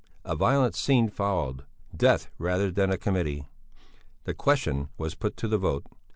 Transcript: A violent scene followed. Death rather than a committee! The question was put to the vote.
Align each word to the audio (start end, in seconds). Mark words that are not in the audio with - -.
A 0.25 0.35
violent 0.35 0.73
scene 0.73 1.09
followed. 1.09 1.61
Death 1.95 2.27
rather 2.39 2.71
than 2.71 2.89
a 2.89 2.97
committee! 2.97 3.45
The 4.23 4.33
question 4.33 4.89
was 4.97 5.13
put 5.13 5.37
to 5.37 5.47
the 5.47 5.59
vote. 5.59 5.85